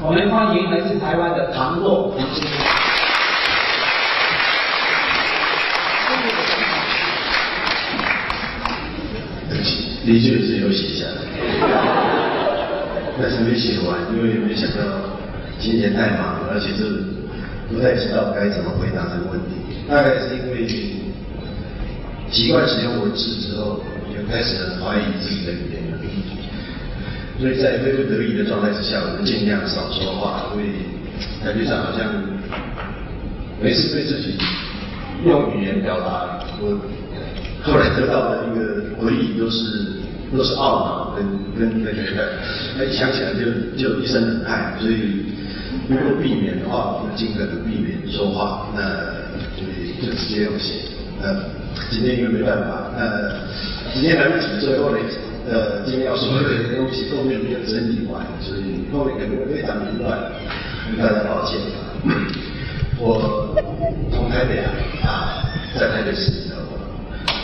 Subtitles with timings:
[0.00, 2.42] 我们欢迎来自台湾的唐若同志。
[10.06, 11.16] 的确是有写下来，
[13.20, 14.80] 但是没写完，因为没想到
[15.58, 17.02] 今年太忙了，而且是
[17.68, 19.82] 不太知道该怎么回答这个问题。
[19.88, 20.66] 大概是因为
[22.30, 23.82] 习惯使用文字之后，
[24.14, 25.87] 就开始怀疑自己的语言，
[27.38, 30.64] 所以在非不得已的状态之下，我们尽量少说话，因为
[31.44, 32.12] 感觉上好像
[33.62, 34.36] 每次对自己
[35.24, 36.78] 用语言表达，我
[37.62, 39.98] 后来得到的一个回忆都是。
[40.30, 41.24] 都是懊恼跟
[41.58, 42.36] 跟跟觉得，
[42.76, 43.48] 那一想起来就
[43.82, 45.24] 就一身冷汗，所以
[45.88, 48.82] 如果避免的话，我们尽可能避免说话，那
[49.56, 49.64] 就
[50.06, 50.84] 就直接用写。
[51.22, 51.34] 呃，
[51.90, 53.40] 今天因为没办法，呃，
[53.94, 54.98] 今天来不及，最后呢，
[55.46, 60.32] 呃，今天要说的东西后面没有整理完，所以后面可能会非常凌乱，
[60.98, 61.60] 大家抱歉。
[62.98, 63.54] 我
[64.10, 64.58] 从台北
[65.04, 65.44] 啊，
[65.78, 66.56] 在台北市里头，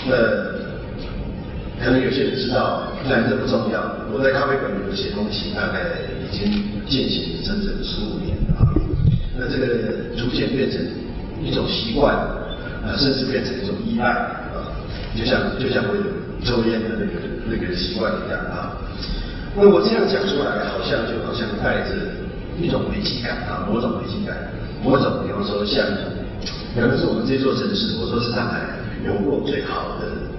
[0.09, 0.55] 那。
[1.83, 3.83] 可能有些人知道，但这不重要。
[4.11, 6.49] 我在咖啡馆里头写东西，大概已经
[6.87, 8.73] 进行了整整十五年了。
[9.37, 10.81] 那这个逐渐变成
[11.43, 14.73] 一种习惯，啊，甚至变成一种依赖啊，
[15.19, 16.03] 就像就像我有
[16.45, 17.13] 抽烟的那个
[17.51, 18.77] 那个习惯一样啊。
[19.57, 21.95] 那我这样讲出来，好像就好像带着
[22.61, 24.37] 一种危机感啊，某种危机感，
[24.83, 25.85] 某种比方说像，
[26.75, 28.61] 可能是我们这座城市，我说是上海
[29.07, 30.35] 有过最好的。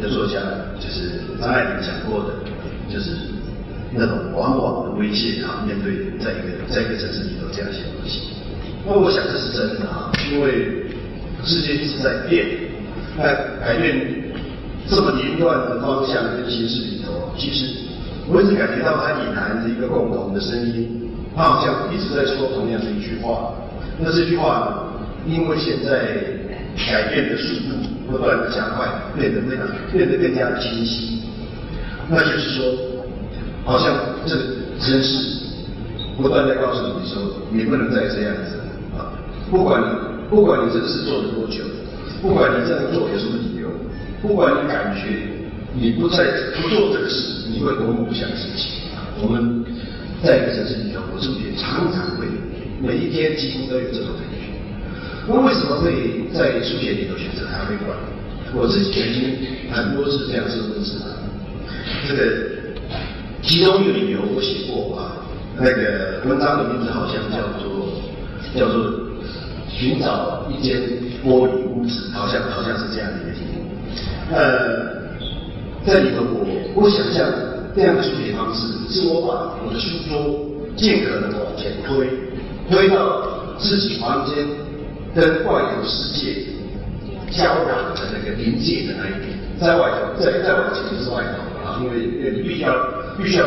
[0.00, 0.40] 的作家
[0.80, 2.32] 就是张爱玲讲过的，
[2.88, 3.10] 就是
[3.92, 8.30] 那种往往的威胁啊，面对在一个在一个城市里头这样写东西。
[8.86, 10.86] 那我想这是真的啊，因为
[11.44, 12.46] 世界一直在变，
[13.18, 14.29] 在改变
[14.90, 17.74] 这么凌乱的方向跟形式里头，其实
[18.28, 23.54] 我一直感觉到它隐含着一个共同的声音，它好像一直在说同样的一句话。
[23.98, 24.84] 那这句话，
[25.26, 26.38] 因为现在。
[26.88, 27.76] 改变的速度
[28.08, 28.86] 不断的加快，
[29.18, 31.20] 变得非常变得更加的清晰。
[32.08, 32.64] 那就是说，
[33.64, 33.92] 好像
[34.24, 34.42] 这个
[34.78, 35.36] 真实
[36.16, 38.56] 不断在告诉你说，你不能再这样子
[38.96, 39.12] 啊！
[39.50, 39.86] 不管你
[40.30, 41.64] 不管你这事做了多久，
[42.22, 43.59] 不管你这样做有什么理由，
[44.22, 45.08] 不管你感觉
[45.74, 46.24] 你不再
[46.60, 48.68] 不做这个事，你会多么不想自己。
[49.22, 49.64] 我们
[50.22, 52.26] 在一个城市里头，我是不是常常会
[52.80, 54.36] 每一天几乎都有这种感觉？
[55.28, 57.96] 那为什么会在书写里头选择咖啡馆？
[58.52, 59.36] 我自己曾经
[59.70, 61.06] 很多次这样说过，是吧？
[62.08, 62.20] 这个
[63.40, 65.22] 其中有一个我写过啊，
[65.56, 67.94] 那个文章的名字好像叫做
[68.56, 68.90] 叫做
[69.68, 70.80] 寻找一间
[71.24, 73.59] 玻璃屋子，好像好像是这样的一个题目。
[74.32, 75.10] 呃，
[75.84, 77.26] 在里头我我想象
[77.74, 80.38] 这样的书写方式，是我把我的书桌
[80.76, 82.08] 尽可能往前推，
[82.70, 84.46] 推到自己房间。
[85.12, 86.36] 跟外头世界
[87.32, 92.72] 交壤的那个临界的那一点，在外头，再再往前就是外头啊，因为你必须要
[93.18, 93.44] 必须要。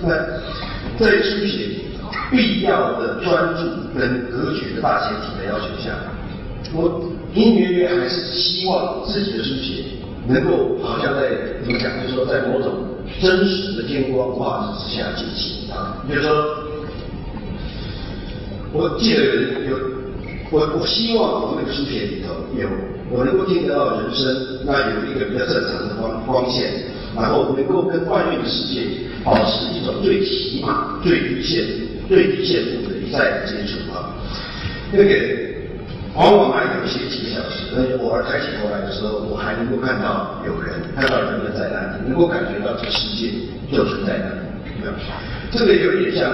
[0.00, 0.08] 那
[0.98, 1.68] 在书写
[2.30, 3.60] 必要的专注
[3.94, 5.92] 跟格局的大前提的要求下，
[6.72, 7.04] 我
[7.34, 9.84] 隐隐约约还是希望自己的书写
[10.26, 11.28] 能够好像在
[11.64, 12.72] 怎么讲，就是说在某种
[13.20, 16.04] 真实的天光化之下进行啊。
[16.08, 16.30] 比如说，
[18.72, 19.24] 我记得
[19.68, 19.92] 有。
[20.52, 22.68] 我我希望我那个书写里头有
[23.08, 26.70] 我能够听得到人生，那有一个比较正常的光光线，
[27.16, 28.82] 然后能够跟外面的世界
[29.24, 31.64] 保持一种最起码、最低限、
[32.06, 34.12] 最低限度的一再的接触啊。
[34.92, 35.08] 那个
[36.14, 43.32] 往往还有一些几个小时，那偶尔抬起头来的时候，我还能够看到有人，看到人们在那里，能够感觉到这世界
[43.72, 44.40] 就存在那里。
[45.50, 46.30] 这个有点像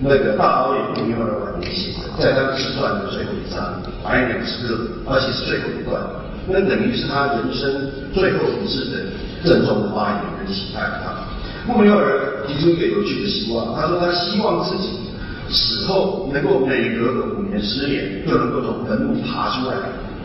[0.00, 1.92] 那个大导演杜明尔晚年写。
[2.18, 3.60] 在他自传的最后一章
[4.04, 4.74] 《百鸟之歌》，
[5.04, 6.00] 而且是最后一段，
[6.48, 9.04] 那等于是他人生最后一次的
[9.44, 11.28] 郑重的发言跟期待啊。
[11.66, 15.05] 穆牛尔提出一个有趣的希望，他说他希望自己
[15.48, 19.76] 死后能够每隔五年、十年就能够从坟墓爬出来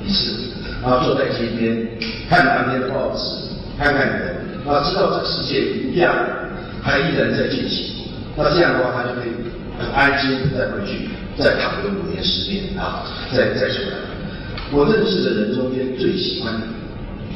[0.06, 0.34] 一次，
[0.82, 1.88] 然后坐在街边
[2.30, 3.24] 看当天的报纸，
[3.78, 4.36] 看看人，
[4.66, 6.14] 然后知道这个世界一样
[6.82, 9.32] 还依然在进行，那这样的话他就可以
[9.80, 11.10] 很安心再回去。
[11.38, 13.98] 再躺个五年十年啊，再再出来。
[14.70, 16.54] 我认识的人中间最喜欢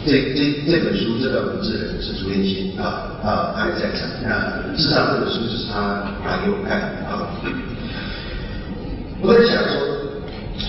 [0.06, 4.06] 这这这本书这段文字的人是朱天心啊啊，他也在场。
[4.22, 7.25] 那事实上这本书就是他拿给我看的啊。
[9.25, 9.81] 我在想说，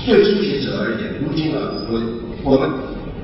[0.06, 1.60] 对初学者而言，如今啊，
[1.90, 2.00] 我
[2.42, 2.70] 我们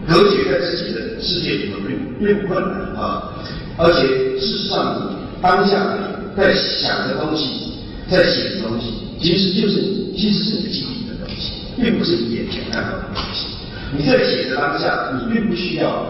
[0.06, 1.76] 隔绝在自己的世界里面
[2.18, 3.32] 并并不困难啊，
[3.78, 5.96] 而且事实上当下
[6.36, 7.72] 在想的东西。
[8.10, 9.80] 在写的东西，其实就是
[10.14, 13.46] 其实是你记忆的东西，并不是你眼前看到的东西。
[13.96, 16.04] 你在写的当下，你并不需要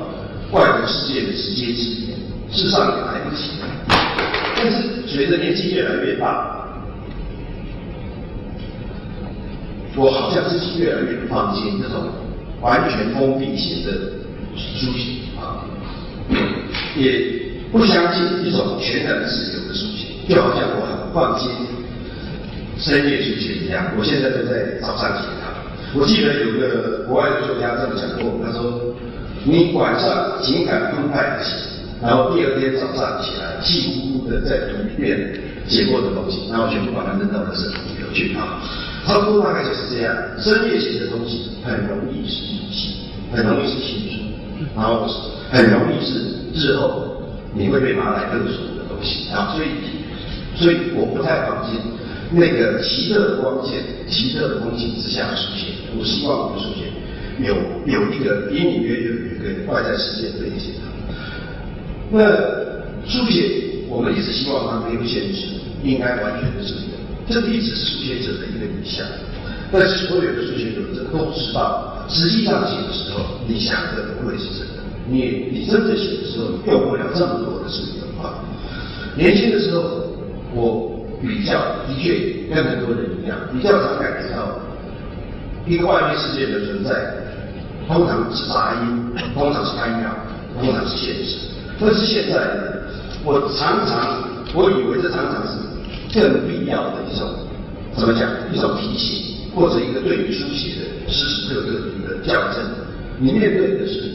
[0.50, 2.08] 外部世界的直接指引，
[2.50, 3.42] 事实上也来不及。
[4.56, 6.61] 但是随着年纪越来越大，
[9.94, 12.08] 我好像自己越来越不放心这种
[12.60, 13.92] 完全封闭型的
[14.56, 15.64] 书写啊，
[16.96, 21.50] 也不相信一种全然自由的书写，就好像我很放心
[22.78, 23.92] 深夜书写一样。
[23.98, 25.52] 我现在都在早上写它。
[25.94, 28.94] 我记得有个国外的作家这么讲过，他说
[29.44, 31.52] ：“你晚上尽管澎湃的写，
[32.00, 35.34] 然后第二天早上起来气呼呼的再读一遍
[35.66, 38.62] 写过的东西，然后全部把它扔到垃圾桶里头去啊。”
[39.04, 40.14] 差不多大概就是这样。
[40.38, 42.94] 深夜写的东西很容易是日记，
[43.32, 44.22] 很容易是情书，
[44.76, 45.06] 然后
[45.50, 46.12] 很容易是
[46.54, 47.22] 日后
[47.52, 49.54] 你会被拿来勒索的东西啊。
[49.54, 49.68] 所以，
[50.54, 51.80] 所以我不太放心
[52.30, 55.74] 那个奇特的光线、奇特的风景之下书写。
[55.98, 56.86] 我希望我的书写
[57.44, 57.54] 有
[57.86, 60.70] 有一个隐隐约约有一个外在世界的连接。
[62.10, 62.20] 那
[63.04, 65.48] 书写，我们一直希望它没有限制，
[65.82, 66.91] 应该完全的自由。
[67.28, 69.06] 这一直是书写者的一个理想，
[69.70, 70.80] 但是所有的书写者
[71.12, 74.82] 都知道，实际上写的时候，你想的不会是真的。
[75.06, 78.42] 你你真正写的时候，用不了这么多的自由啊。
[79.16, 79.82] 年轻的时候，
[80.52, 84.58] 我比较的确跟很多人一样，比较常感觉到
[85.66, 86.90] 一个外面世界的存在，
[87.86, 90.10] 通常是杂音，通常是干扰，
[90.60, 91.38] 通常是现实。
[91.80, 92.36] 但是现在，
[93.24, 95.61] 我常常我以为这常常是。
[96.12, 97.28] 更必要的一种，
[97.96, 98.28] 怎么讲？
[98.52, 102.62] 一种提醒，或者一个对于书写的时时刻刻的一个校正。
[103.18, 104.12] 你面对的是，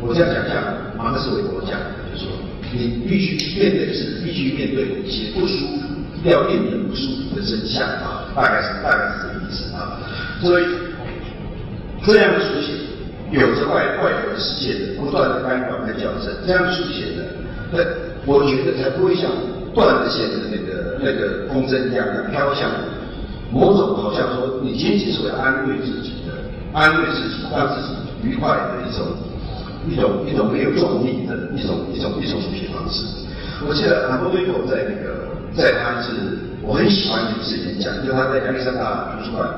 [0.00, 0.62] 我这样讲像
[0.96, 1.78] 马克思韦伯讲，
[2.12, 2.32] 就是说，
[2.72, 9.98] 你必须面对的是，必须面对一些不舒服、要令人不舒服的真相啊，大概是大概是这个意思啊。
[10.42, 10.64] 所以，
[12.04, 12.72] 这样的书写，
[13.30, 17.24] 有着外外表的世界的不断的干扰和校正，这样书写的，
[17.72, 17.78] 那
[18.26, 19.30] 我觉得才不会像。
[19.74, 22.70] 断了线的那个那个风筝一样的飘向
[23.52, 26.32] 某种好像说你仅仅是为了安慰自己的
[26.72, 27.88] 安慰自己让自己
[28.22, 29.06] 愉快的一种
[29.88, 33.04] 一种一种没有重力的一种一种一种书写方式。
[33.66, 36.12] 我记得很多微博在那个在他是
[36.62, 39.48] 我很喜欢的一次演讲，就他在亚历山大图书馆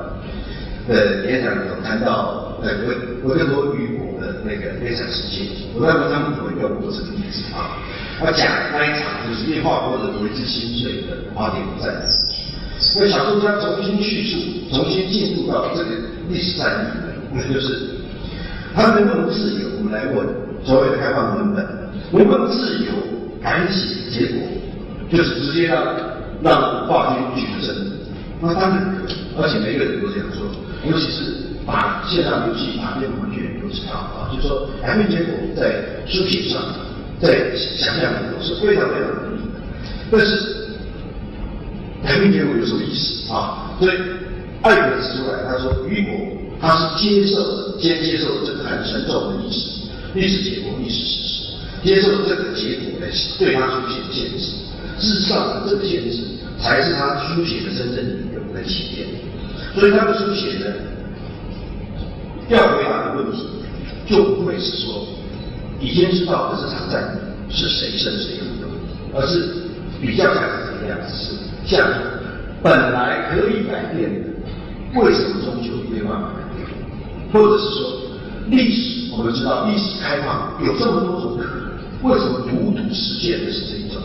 [0.87, 7.77] 的演讲里头谈到呃维维克多雨果的那个悲惨世界，我在文章里头用过这个例子啊。
[8.19, 12.27] 他讲那一场就是因划过的为之心碎的花蝶不再死。
[12.99, 14.37] 那小说家重新叙述，
[14.73, 15.89] 重新进入到这个
[16.29, 16.87] 历史战役，
[17.33, 17.89] 那就是
[18.75, 19.69] 他能不能自由？
[19.77, 20.27] 我们来问
[20.63, 21.65] 所谓开放文本，
[22.11, 22.91] 能不能自由
[23.41, 24.09] 改写？
[24.11, 24.41] 结果
[25.09, 25.95] 就是直接让
[26.43, 27.75] 让华军取胜。
[28.39, 28.95] 那当然，
[29.37, 30.45] 而且每个人都这样说，
[30.85, 31.33] 尤其是
[31.65, 36.61] 把线上游戏打遍完全都知道啊，就说改变结果在书写上。
[37.21, 39.61] 在想象里头是非常非常容易的，
[40.11, 40.75] 但是
[42.03, 43.71] 改变结果有什么意思啊？
[43.79, 43.91] 所以
[44.61, 46.13] 艾格指出来，他说，雨果
[46.59, 53.07] 他是接受先接受这个很沉重的历史历史结果历史事实，接受这个结果来
[53.39, 54.43] 对他书写的限制，
[54.99, 56.17] 事实上这个限制
[56.59, 59.07] 才是他书写的真正理由和起点。
[59.75, 60.65] 所以他的书写呢，
[62.49, 63.47] 要回答的问题
[64.05, 65.07] 就不会是说。
[65.79, 69.67] 已经知道的这场战役是谁胜谁负的，而是
[69.99, 70.97] 比较像是怎么样？
[71.09, 71.85] 是像
[72.61, 74.29] 本来可以改变的，
[74.97, 76.65] 为什么终究没办法改变？
[77.33, 77.81] 或者是说，
[78.47, 84.01] 历史我们知道历史开放有这么多种可能，为什么独独实现的是这一种？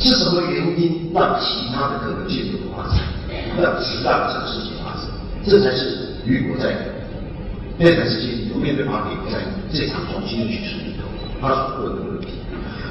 [0.00, 2.98] 是什么原因让其他的可能性不发生？
[3.62, 4.73] 让其他的世界？
[5.46, 6.74] 这才是雨果在
[7.78, 9.38] 那段时间有面对马铁在
[9.72, 11.04] 这场重新的叙述里头。
[11.40, 12.28] 他所问的问题，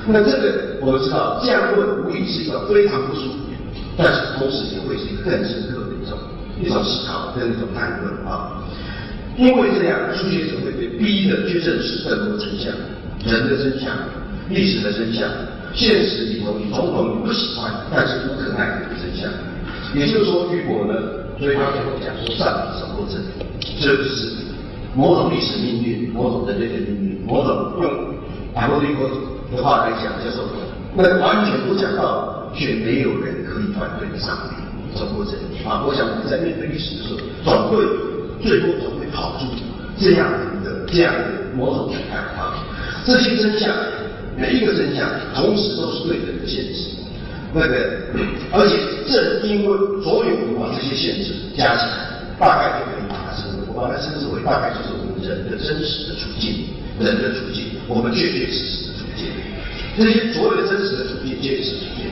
[0.07, 3.39] 那这个我们知道，这样问无疑是一个非常不舒服，
[3.97, 6.19] 但是同时也会是一个更深刻的一种
[6.61, 8.61] 一种思考跟一种探论啊。
[9.35, 12.71] 因为这样，书写者会被逼的去认识更多真相，
[13.25, 13.97] 人的真相，
[14.49, 15.27] 历史的真相，
[15.73, 19.31] 现实里头你种种你不喜欢但是无可奈何的真相。
[19.95, 20.93] 也就是说，雨果呢，
[21.43, 23.27] 所以他最后讲说，上帝守护真理，
[23.81, 24.31] 这就是
[24.95, 27.91] 某种历史命运，某种人类的命运，某种用。
[28.55, 28.87] 阿波罗
[29.51, 30.45] 的话来讲，叫做
[30.95, 35.83] 那完全不讲道，却没有人可以反对的上帝，守护真理啊！
[35.85, 37.83] 我想我们在面对历史的时候，总会
[38.41, 39.47] 最后总会跑出
[39.99, 40.31] 这样
[40.63, 42.63] 的这样的某种答案啊！
[43.03, 43.69] 这些真相，
[44.37, 47.02] 每一个真相，同时都是对人的限制。
[47.53, 48.01] 那个，
[48.51, 56.65] 而且正因为所有我们把这些限制加起来，大概就可以把它称为，我把它称之为大概就是我们人的真实的处境，
[56.99, 59.27] 人的处境，我们确确实实的处境。
[59.95, 62.09] 这些所有的真实的处境，确确实实处境，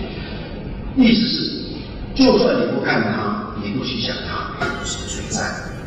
[1.03, 1.41] 意思是，
[2.13, 5.41] 就算你不看它，你不去想它，它不是存在，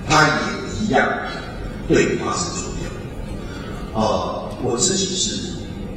[0.08, 1.08] 它也一样
[1.86, 4.02] 对你发生作用。
[4.02, 5.52] 哦，我自己是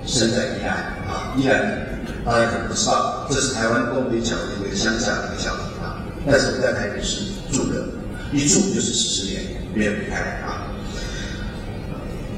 [0.05, 0.75] 生在宜兰
[1.07, 1.86] 啊，宜兰
[2.27, 5.95] 大家可能不知道，这是台湾东北角的一个乡下的一个小地方，
[6.29, 7.87] 但是我在台北市住的，
[8.33, 9.43] 一住就是十年，
[9.73, 10.67] 没有离开啊。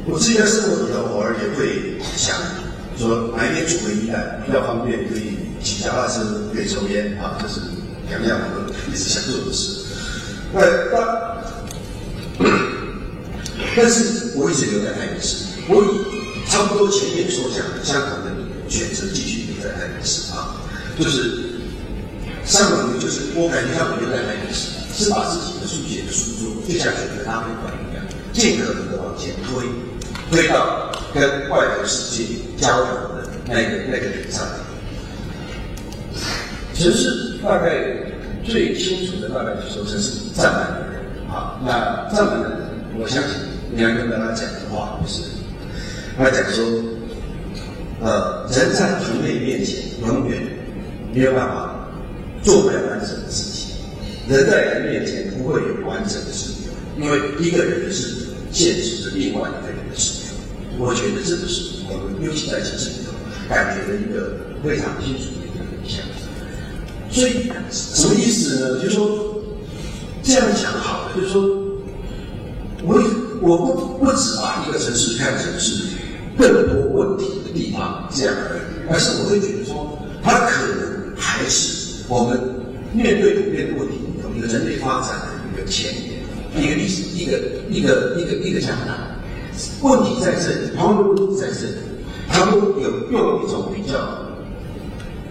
[0.05, 2.37] 我自己在生活里头，偶尔也会想
[2.99, 6.21] 说哪一天住回宜兰比较方便，可以骑脚踏车，
[6.53, 7.59] 可以抽烟啊，这是
[8.09, 9.87] 两样我一直想做的事。
[10.53, 11.01] 那当，
[13.75, 15.81] 但是我一直留在台北市，我
[16.47, 18.29] 差不多前面所讲的相同的
[18.69, 19.38] 选择继续
[19.69, 20.57] 在台北市啊，
[20.97, 21.59] 就是
[22.45, 29.65] 上网就是我感觉像我留在台北市，是把自己的书写的书桌就像选择咖啡馆一样，尽可能的往前推，
[30.31, 32.23] 推到跟外头世界
[32.57, 34.41] 交流的那个那个点上。
[36.73, 37.69] 城市大概
[38.43, 42.59] 最清楚的大概就是说这是站满的人啊，那站满的人，
[42.97, 43.31] 我相信
[43.69, 45.23] 你要跟大家讲的话就是，
[46.17, 46.65] 他讲说，
[48.01, 50.41] 呃，人在同类面前永远
[51.13, 51.89] 没有办法
[52.41, 53.75] 做不了完整的事情，
[54.29, 60.33] 人在人面前不会有完整的自由，因为一个人的自由限制着另外一个人的自由。
[60.77, 63.11] 我觉得这个是我们尤其在城市里头
[63.49, 65.99] 感觉的一个非常清楚的一个印象。
[67.11, 68.81] 所以什么意思呢？
[68.81, 69.43] 就是说
[70.23, 71.41] 这样讲好了，就是说，
[72.83, 73.03] 我
[73.41, 75.97] 我不不只把一个城市看成是
[76.39, 82.39] 更多问题的地方这样而已，而是我会觉得说，它可能还是我们
[82.93, 87.37] 面对普遍的问题里头一个人类发展的一个前沿，一个历史，一个
[87.69, 88.95] 一个一个一个讲台。
[89.81, 91.75] 问题在这里，旁边问题在这里，
[92.29, 93.99] 他们有用一种比较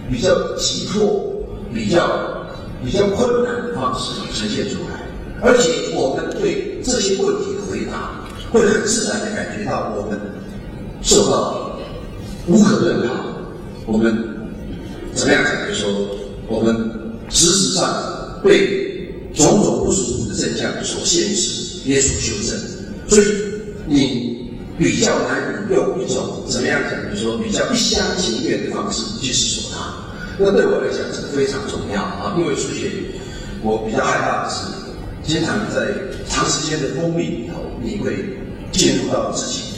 [0.09, 1.27] 比较急迫。
[1.71, 2.49] 比较
[2.83, 5.05] 比较困难的方式呈现出来，
[5.39, 10.19] 而且我们对这些问题的回答，会很自然的感觉到我们
[11.01, 11.79] 受到
[12.47, 13.13] 无可遁逃。
[13.85, 14.15] 我们
[15.13, 15.67] 怎么样讲？
[15.67, 15.89] 就说
[16.47, 16.75] 我们
[17.29, 22.59] 事实上被种种不舒服的现象所限制，也所修正。
[23.07, 23.25] 所以
[23.87, 27.09] 你比较难以用一种怎么样讲？
[27.09, 29.93] 就说比较一厢情愿的方式去思索它。
[30.37, 32.91] 那对我来讲是非常重要啊，因为数学
[33.61, 34.65] 我比较害怕的是，
[35.23, 35.93] 经常在
[36.29, 38.37] 长时间的封闭里头，你会
[38.71, 39.68] 进入到自己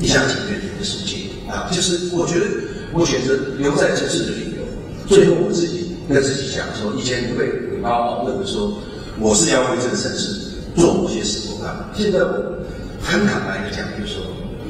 [0.00, 1.70] 一厢情愿的世界啊。
[1.72, 2.46] 就是我觉得
[2.92, 4.62] 我选择留在城市的理由，
[5.06, 8.78] 最后我自己跟自己讲说，以前你会很高傲，认为说
[9.18, 11.90] 我是要为这个城市做某些事我干嘛。
[11.96, 12.58] 现在我
[13.02, 14.22] 很坦白的讲，就是说，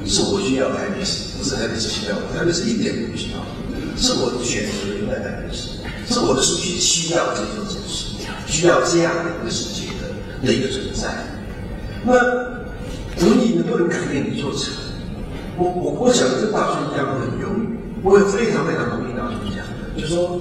[0.06, 3.38] 是我需要台北市，不是台北市需要我，台北市一点都不需要。
[3.98, 5.68] 是我选择留在台北市，
[6.12, 8.12] 是我的数学需要这座城市，
[8.46, 11.08] 需要这样的一个世界的的一个存在。
[12.04, 12.12] 那
[13.24, 14.74] 文艺能不能改变一座城？
[15.58, 19.62] 我我我想这大专家会很犹豫，我也非常非常同意大专家，
[19.96, 20.40] 就说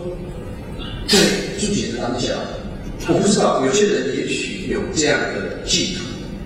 [1.07, 1.17] 在
[1.57, 2.33] 书写的当下，
[3.07, 6.01] 我不知道有些人也许有这样的企图，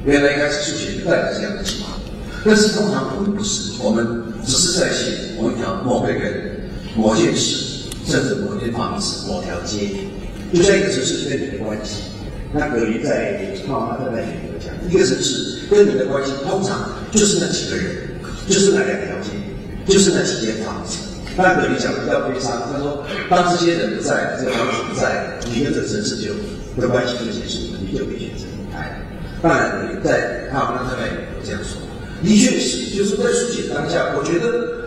[0.05, 1.97] 原来应该是书写带着这样的计划，
[2.45, 6.57] 但是通常我们不是，我们只是在写某一条某个人。
[6.95, 9.89] 某件事，甚至某间房子、某条街，
[10.51, 12.01] 就像一个城市跟你的关系。
[12.51, 18.08] 那格林在《妈妈的那里有讲，一个城市跟你的关系，通常就是那几个人，
[18.49, 19.29] 就是那两条街，
[19.87, 20.97] 就是那几间房子。
[21.37, 26.33] 那格林讲比较悲伤，他说，当这些人不在，这个房子不在，你跟这个城市就
[26.81, 28.99] 的关系就结束了，你就可以选择离开。
[29.41, 31.79] 当然，在《他们那里有这样说，
[32.21, 34.79] 的确是，就是在书写当下，我觉得。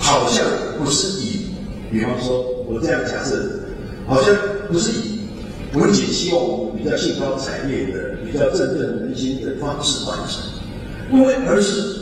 [0.00, 0.46] 好像
[0.78, 1.48] 不是以，
[1.90, 3.50] 比方说，我这样假设，
[4.06, 4.32] 好像
[4.70, 5.18] 不是以
[5.74, 10.40] 文姐希望我们比较兴高采烈的、比较振奋人心的方式完成，
[11.10, 11.97] 因为而是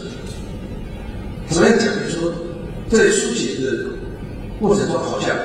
[1.49, 1.87] 怎么样讲？
[1.87, 2.33] 就说
[2.89, 3.87] 在书写的
[4.61, 5.37] 过程中，好像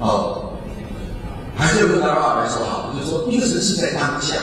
[0.00, 0.52] 哦，
[1.56, 4.36] 还是用大话来说好，就是说一个城市在当下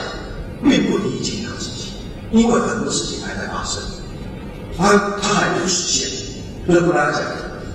[0.62, 1.92] 并不理解它自己，
[2.32, 3.82] 因为很多事情还在发生，
[4.76, 6.08] 他他还没有实现。
[6.66, 7.22] 所以跟大家讲，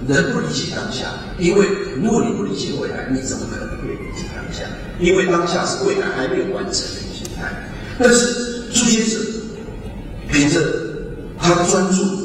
[0.07, 1.67] 人不理解当下，因为
[2.01, 4.63] 如果你不理解未来，你怎么可能会理解当下？
[4.99, 7.69] 因为当下是未来还没有完成的形态。
[7.99, 9.19] 但是书写者
[10.31, 10.59] 凭着
[11.37, 12.18] 他专注、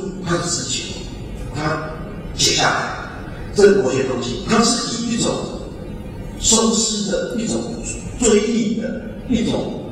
[3.54, 5.32] 这某些东西，它是以一种
[6.40, 7.60] 收尸的一种
[8.18, 9.84] 追忆的一种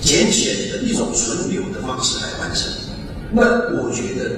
[0.00, 2.70] 简显的一种存留的方式来完成。
[3.32, 3.42] 那
[3.76, 4.30] 我觉得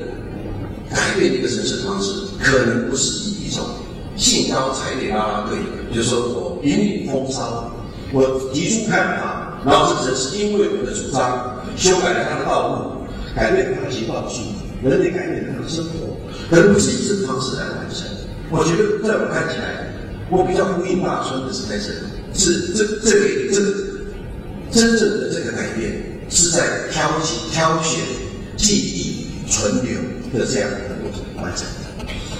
[0.90, 3.64] 改变一个城市的方式，可能不是以一种
[4.16, 5.58] 兴高采烈拉拉队，
[5.94, 7.72] 就是说我引领风骚，
[8.12, 14.40] 我提出看法，然后这只是因为我的主张修改了他的道路，改变他的情报术，
[14.82, 16.16] 人类改变他的生活，
[16.50, 18.06] 可能不是以这个方式来完成。
[18.52, 19.88] 我觉得在我看起来，
[20.28, 23.72] 我比较呼应大春的是在这里，是这这个这个
[24.70, 28.04] 真正的这个改变是在挑起挑选
[28.58, 29.96] 记忆存留
[30.38, 31.64] 的这样一个过程完成。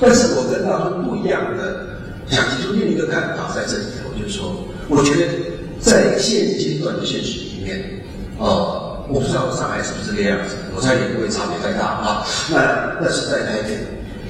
[0.02, 1.96] 但是我跟大春不一样的，
[2.28, 5.32] 想提出另一个看法在这里我，就说，我觉得
[5.80, 8.02] 在现阶段的现实里面，
[8.36, 12.26] 呃，我不知道上海是不是这个样子，我猜也不会差别太大啊。
[12.50, 13.78] 那那是在台北，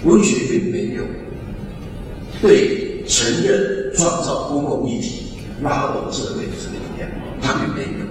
[0.05, 0.72] 文学并没有。
[2.43, 5.23] 对承认创造公共议题、
[5.63, 7.09] 拉动社会的这个力量，
[7.41, 8.05] 他并没有。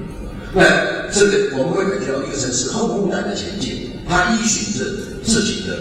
[0.54, 4.86] 那这个我们会感觉到一个城市后困难的前进，它依循着
[5.22, 5.78] 自己的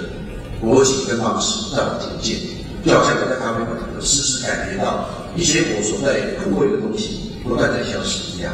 [0.61, 2.38] 国情跟方式在往前进，
[2.85, 8.52] 就好像我在咖啡馆里头时时感觉到一些我所在枯萎的东西不断在消失一样。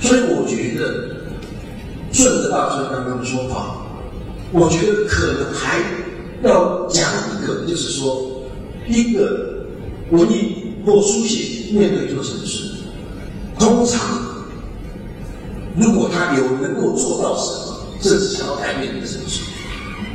[0.00, 1.16] 所以我觉得
[2.12, 3.76] 顺着大春刚刚的说法，
[4.52, 5.80] 我觉得可能还
[6.42, 8.30] 要讲一个，就是说。
[8.86, 9.66] 一个
[10.10, 12.64] 文艺或书写面对一座城市，
[13.58, 14.00] 通常
[15.76, 19.40] 如果他有能够做到什么，甚至想要改变一个城市，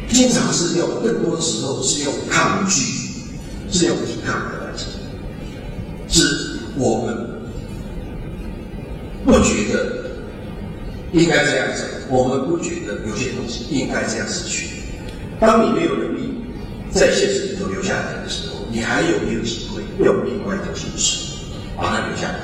[0.08, 2.82] 经常是用更多的时候是用抗拒，
[3.72, 4.88] 是用抵抗来完成。
[6.08, 7.42] 是我们
[9.26, 10.06] 不觉得
[11.14, 14.70] 应该这样子，我们不觉得有些东西应该这样失去。
[15.40, 16.36] 当你没有能力
[16.92, 21.38] 在现实里头留下来的时候，你还有没有机会用另外一种形式
[21.78, 22.40] 把它留下来？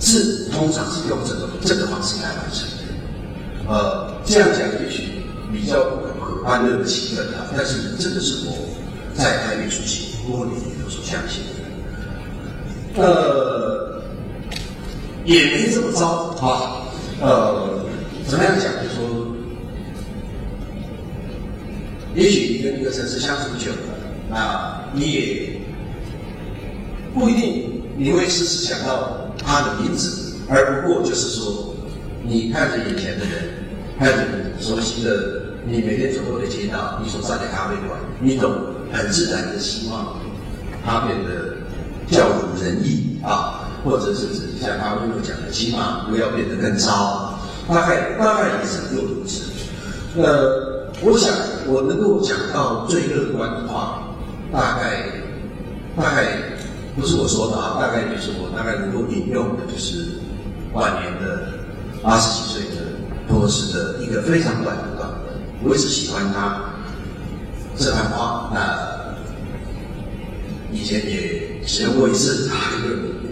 [0.00, 2.74] 是通常是用这个这个方式来完成的。
[3.66, 8.68] 呃，这样讲也许比较不符合欢乐的气氛啊，但是这个是我
[9.14, 11.44] 在台北出席多年里头所相信。
[12.96, 14.02] 呃，
[15.24, 16.82] 也没这么糟啊。
[17.22, 17.86] 呃，
[18.26, 18.70] 怎么样讲？
[18.82, 19.34] 就说，
[22.14, 23.93] 也许你跟一个城市相处久了。
[24.34, 25.60] 那你也
[27.14, 31.72] 不一定你会时时想到他的名字，而不过就是说，
[32.24, 33.54] 你看着眼前的人，
[33.96, 34.24] 看着
[34.58, 35.10] 熟悉的
[35.64, 38.52] 你每天走过的街道，你所在的咖啡馆，你总
[38.92, 40.16] 很自然的希望
[40.84, 41.54] 他变得
[42.10, 49.52] 较如人意啊，或者是指像阿威诺讲的，起码不要变得更糟，大概大概也是如此。
[50.20, 51.32] 呃，我想
[51.68, 54.00] 我能够讲到最乐观的话。
[54.54, 55.02] 大概
[55.96, 56.28] 大概
[56.94, 60.12] 不是我说的啊，大概就是我大概能够引用的，就是
[60.72, 61.48] 晚年的
[62.00, 62.82] 八十几岁的
[63.26, 65.18] 多斯的一个非常短的短文。
[65.64, 66.70] 我一直喜欢他
[67.76, 68.52] 这番话。
[68.54, 69.16] 那
[70.72, 72.48] 以前也使用过一次，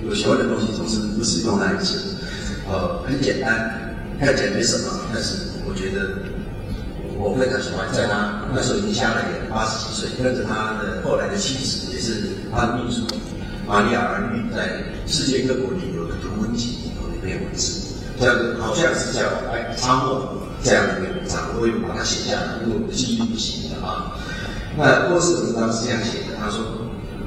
[0.03, 2.17] 有有喜欢的东西总是不使用那一次。
[2.69, 5.37] 呃，很简单，看起来没什么，但是
[5.69, 6.33] 我觉得。
[7.25, 13.03] 我非常喜欢，在他那时候已经下了年，八十几岁，跟着他的后来的妻子，也是他的秘书
[13.67, 19.21] 玛利亚儿女，在世界各国旅游的图文集里头一篇文字，叫好像是叫
[19.53, 24.17] 哎沙漠这样的一个文章，我有把它写下来，因为我的记忆不行的啊。
[24.77, 26.65] 那波斯文章是这样写的，他说：“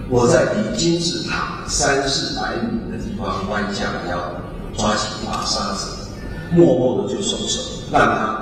[0.09, 4.33] 我在离金字塔三四百米的地方弯下腰，
[4.75, 5.87] 抓起一把沙子，
[6.51, 7.61] 默默的就松手，
[7.91, 8.41] 让它。”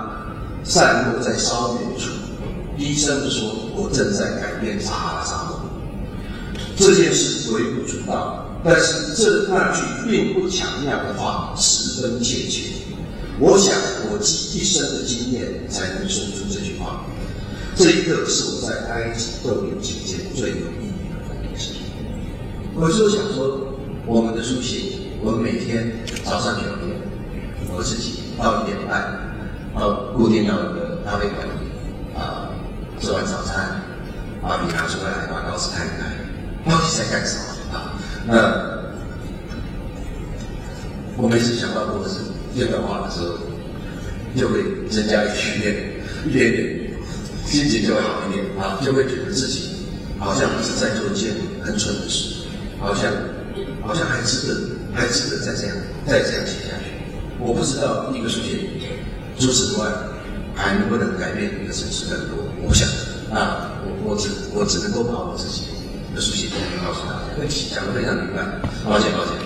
[0.66, 2.10] 散落在稍远处，
[2.78, 5.60] 医生说：“我正在改变撒哈拉沙漠。”
[6.76, 12.74] 这件事微不足道，但是这那句并不强调的话十分切切。
[13.40, 13.74] 我想，
[14.12, 17.06] 我积一生的经验才能说出这句话。
[17.76, 21.74] 这一刻是我在埃及逗留期间最有意义的一件事。
[22.76, 23.74] 我就想说，
[24.06, 25.92] 我们的书写，我们每天
[26.24, 26.98] 早上九点，
[27.76, 29.20] 我自己到一点半。
[29.76, 31.63] 到，固定到一个咖啡馆里，
[33.04, 33.82] 吃完早餐，
[34.42, 36.10] 把笔拿出来，把稿子看一看，
[36.66, 37.44] 到底在干什么
[37.78, 38.00] 啊？
[38.26, 38.32] 那
[41.18, 42.22] 我每次想到或者是
[42.58, 43.40] 这段话的时候，
[44.40, 45.28] 就会增加一
[45.60, 45.76] 点点，
[46.28, 46.94] 一点点，
[47.46, 49.84] 心情就会好一点啊，就会觉得自己
[50.18, 52.46] 好像不是在做一件很蠢的事，
[52.80, 53.12] 好像
[53.82, 54.56] 好像还值得，
[54.94, 55.76] 还值得再这样，
[56.08, 56.86] 再这样写下去。
[57.38, 58.60] 我不知道一个书写。
[59.38, 59.90] 除此之外，
[60.56, 62.43] 还能不能改变一个城市更多？
[62.64, 62.88] 我不想，
[63.30, 65.64] 啊，我我只我只能够把我自己
[66.16, 66.48] 的书写，
[66.82, 68.40] 告诉他，问题讲得非常明白。
[68.86, 69.43] 抱歉，抱歉。